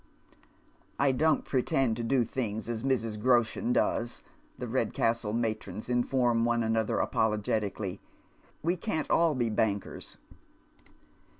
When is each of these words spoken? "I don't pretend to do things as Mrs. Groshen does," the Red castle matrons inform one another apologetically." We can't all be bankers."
"I 0.97 1.11
don't 1.11 1.45
pretend 1.45 1.95
to 1.97 2.03
do 2.03 2.23
things 2.23 2.67
as 2.67 2.83
Mrs. 2.83 3.19
Groshen 3.21 3.71
does," 3.71 4.23
the 4.57 4.67
Red 4.67 4.95
castle 4.95 5.31
matrons 5.31 5.89
inform 5.89 6.43
one 6.43 6.63
another 6.63 6.97
apologetically." 6.97 8.01
We 8.63 8.77
can't 8.77 9.11
all 9.11 9.35
be 9.35 9.51
bankers." 9.51 10.17